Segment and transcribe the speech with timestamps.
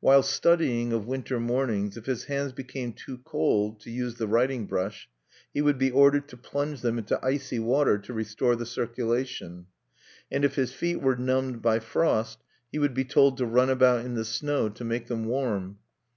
[0.00, 4.66] While studying of winter mornings, if his hands became too cold to use the writing
[4.66, 5.08] brush,
[5.54, 9.66] he would be ordered to plunge them into icy water to restore the circulation;
[10.32, 14.04] and if his feet were numbed by frost, he would be told to run about
[14.04, 15.78] in the snow to make them warm.